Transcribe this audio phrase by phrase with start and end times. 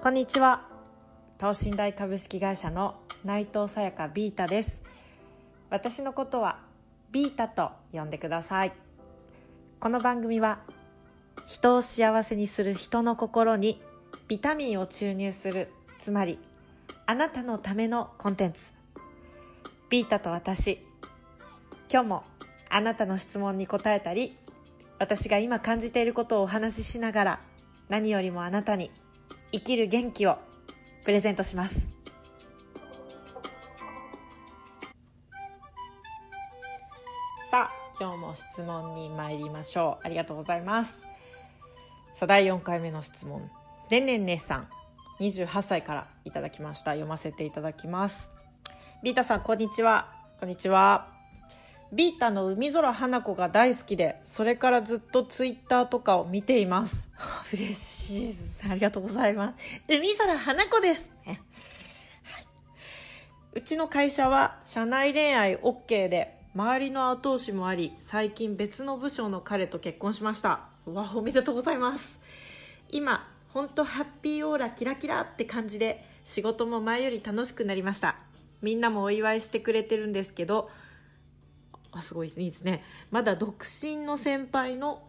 [0.00, 0.62] こんにちは。
[1.38, 4.80] 等身大株式会社の内藤さやかビータです。
[5.70, 6.60] 私のことは
[7.10, 8.72] ビータと呼んでください。
[9.80, 10.60] この番組は
[11.48, 13.82] 人を幸せにする人の心に
[14.28, 16.38] ビタミンを注入するつまり
[17.06, 18.72] あなたのためのコンテンツ。
[19.90, 20.78] ビータと私
[21.92, 22.22] 今日も
[22.70, 24.36] あなたの質問に答えたり
[25.00, 27.40] 私が今感じていることをお話ししながら
[27.88, 28.92] 何よりもあなたに
[29.50, 30.38] 生きる元気を
[31.04, 31.90] プレゼントします。
[37.50, 40.06] さあ今日も質問に参りましょう。
[40.06, 40.98] ありがとうございます。
[42.14, 43.50] さあ第4回目の質問。
[43.90, 44.68] ねんねんねさん
[45.20, 46.90] 28歳からいただきました。
[46.90, 48.30] 読ませていただきます。
[49.02, 50.12] ビータさんこんにちは。
[50.40, 51.17] こんにちは。
[51.92, 57.08] ビータの海空花子が大好きでそれからずっとツイッターとかを見ています。
[57.52, 58.62] 嬉しいです。
[58.68, 59.82] ありがとうございます。
[59.88, 61.38] 海空花子ですはい、
[63.54, 70.66] うちの会社は社内恋愛 OK で周りの後押しもあり最近別の部署の彼と結婚しました。
[70.86, 72.18] わおめでとうございます。
[72.90, 78.16] 今本当ハッピーオーラキラキラって感じで仕事も前より楽しくなりました。
[78.60, 80.70] みんなもお祝いしてくれてるんですけど
[81.92, 82.84] あすごいいいですね。
[83.10, 85.02] まだ独身の先輩の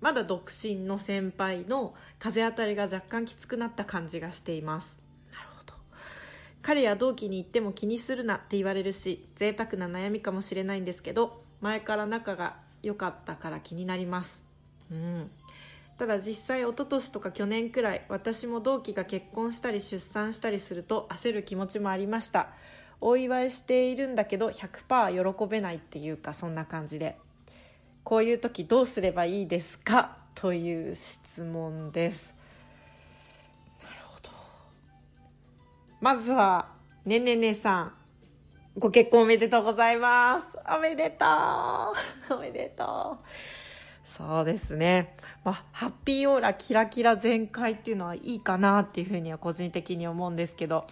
[0.00, 4.98] まだ独身の先輩の風当たりが若干きつくなった感じがしています。
[5.32, 5.74] なるほど。
[6.62, 14.42] 彼や同期に言っても気にするなって言われるし贅沢な悩みかもしれないんですけど前から仲が良かったから気になります。
[14.90, 15.30] うん。
[15.98, 22.48] ただ実際一昨年とか去年くらい私も同期が結婚したり出産したりすると焦る気持ちもありました
[23.00, 27.16] お祝いしているんだけど100%喜べないっていうかそんな感じで。
[28.02, 30.16] こういう時どうすればいいですか？
[30.34, 32.34] という質問です。
[33.82, 34.30] なるほど。
[36.00, 36.68] まずは
[37.04, 37.92] ねねねさん。
[38.78, 40.58] ご結婚おめでとうございます。
[40.74, 41.26] おめでと
[42.30, 42.34] う。
[42.34, 43.26] おめでとう。
[44.20, 50.86] そうですね、まあ、ハッピーオーラキラキラ全開っていうのはいいかなっていうふうには個人的に思うんですけど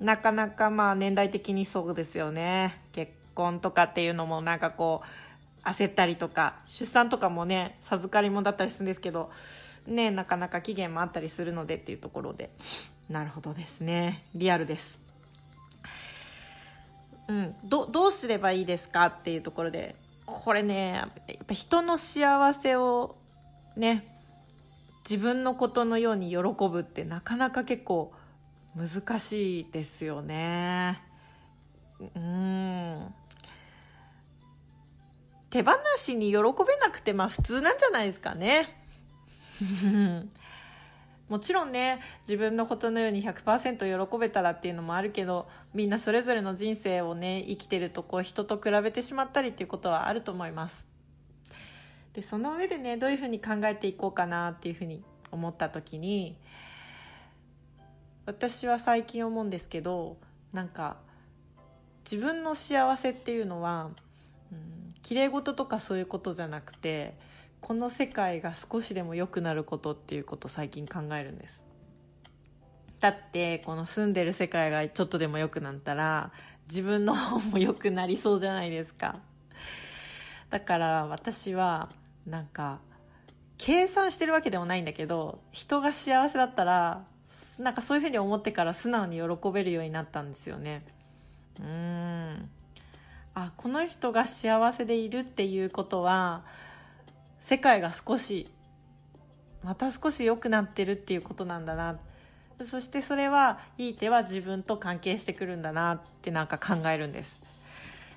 [0.00, 2.76] なかなかまあ年代的にそうですよね。
[2.90, 5.02] 結婚とかっていうのもなんかこ
[5.64, 9.30] う焦ったりとか出産とかもね授かりもだったりするんですけど
[9.86, 12.50] ねなかなか期限もあったりするのでっていうところで。
[13.08, 14.24] なるほどですね。
[14.34, 15.00] リアルです。
[17.28, 17.54] うん。
[17.68, 19.94] どどうすればいいですかっていうところで
[20.32, 21.08] これねや
[21.42, 23.16] っぱ人の幸せを
[23.76, 24.08] ね
[25.08, 26.38] 自分のことのように喜
[26.68, 28.12] ぶってなかなか結構
[28.76, 31.02] 難しいですよね。
[32.14, 33.14] うん。
[35.50, 38.82] 手放しに喜べなくてまあ普通なんじゃないですかね。
[41.28, 50.86] もちろんね自分のことのように100%喜べたらっていうのもあるけどみんなそれぞれの人生をね生きてるとこう人と比べてしまったりっていうことはあると思います。
[52.12, 56.36] でその上でねどういうふうに考えていこうかなっていうふうに思った時に
[58.26, 60.18] 私は最近思うんですけど
[60.52, 60.96] なんか
[62.04, 63.90] 自分の幸せっていうのは
[64.52, 67.14] うん綺麗事とかそういうことじゃなくて
[67.62, 71.64] この世界が少しでも良くなることっていうこと最近考えるんです。
[73.00, 76.32] だってこの住んでる世界がちょっとでも良くなったら
[76.68, 79.20] 自分の方も良くなりそうじゃないですか。
[80.50, 81.88] だから私は
[82.26, 82.80] なんか
[83.58, 87.04] 計算してるわけでもないんだけど人が幸せだったら
[87.60, 90.84] なんかそういうふうに思ってから素直に喜べるようになったんですよね。
[91.60, 92.50] うん。
[93.34, 96.44] あこの人が幸せでいるっていうことは
[97.42, 98.48] 世界が少し
[99.62, 101.98] また少し良くなってるっていうことなんだな。
[102.64, 107.36] そしてそれはいい手は自分と関係してくるんだなってなんか考えるんです。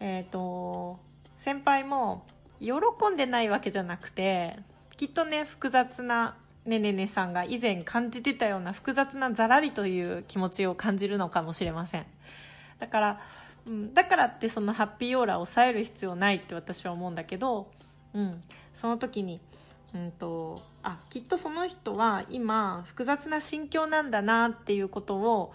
[0.00, 0.98] えっ、ー、と
[1.38, 2.24] 先輩も
[2.60, 2.72] 喜
[3.12, 4.58] んでないわけじゃなくて
[4.96, 12.06] きっとね複雑なねねねさんが以前感じてたような複雑なざらりという気持ちを感じるのかもしれません。
[12.78, 13.20] だから、
[13.66, 17.70] うん、だからってそのハッピーオーラを抑える必要ないって私は思うんだけど、
[18.14, 18.42] うん、
[18.74, 19.40] その時に、
[19.94, 25.52] うんと、あきっとその人は今複雑な心境なんだなっていうことを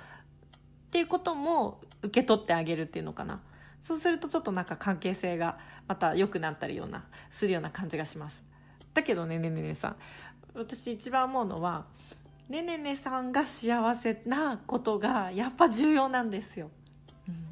[0.87, 3.41] っていうことも受け取ってあげるっていうのかな。
[3.81, 5.57] そうするとちょっとなんか関係性が
[5.87, 8.43] また良くなったりようなするような感じがします。
[8.93, 9.95] だけどねねねねさん。
[10.53, 11.85] 私一番思うのは
[12.47, 16.69] ねねねさんが幸せなことがやっぱ重要なんですよ。
[17.27, 17.47] うん、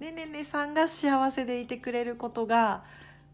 [0.00, 2.84] ねねねさんが幸せでいてくれることが、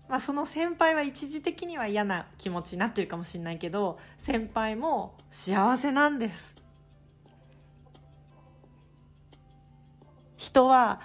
[0.09, 6.55] まあ、その先輩は一時的には嫌な気持ちになってるかもしれないけど先輩も幸せなんです。
[10.37, 11.01] 人は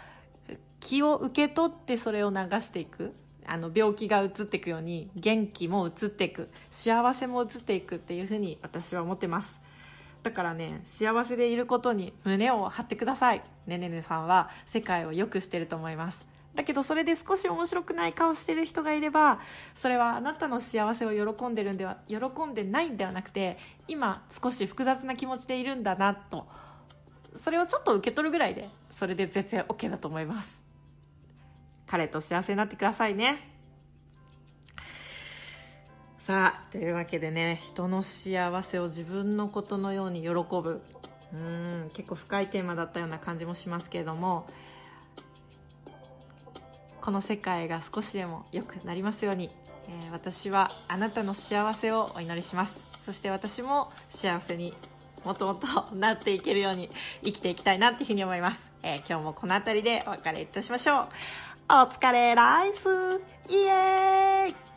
[0.80, 3.14] 気を受け取ってそれを流していく。
[3.46, 6.50] あの病気が移っていくように元気も移っていく。
[6.70, 9.60] 幸せも移っていくっていうふうに私は思ってます。
[10.22, 13.42] だからね幸せでいることに胸を張ってください。
[13.68, 16.32] ねねねさんは世界を良くしてると思います。
[16.56, 19.40] だけどそれで少し面白くない顔してる人がいれば
[19.74, 23.58] それはあなたの幸せを喜んでるんでは喜んでないんではなくて
[23.88, 26.48] 今少し複雑な気持ちでいるんだなと
[27.36, 30.62] それをちょっと受け取るぐらいでそれで全然 OK だと思います。
[31.88, 33.50] 彼と幸せになってくださいね。
[36.20, 40.82] さあというわけでね人の幸せを自分のことのように喜ぶ。
[41.34, 44.46] うん結構深いテーマだったような感じもしますけれども
[47.04, 49.50] この世界が少しでも良くなりますように、
[49.90, 52.82] えー、私はあなたの幸せをお祈りします。
[53.06, 54.74] そして私も幸せに
[55.26, 56.88] もともとなっていけるように
[57.26, 61.08] 生きていきたいなっていうふうに思います、えー、今日もこの辺りでお別れいたしましょう。
[61.68, 62.88] お疲れライス。
[63.50, 64.73] イエーイ。